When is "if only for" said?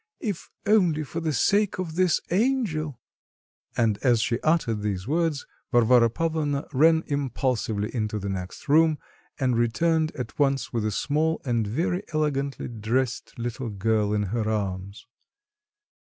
0.21-1.19